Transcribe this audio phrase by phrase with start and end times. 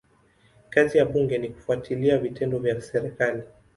[0.69, 3.41] Kazi ya bunge ni kufuatilia vitendo vya serikali.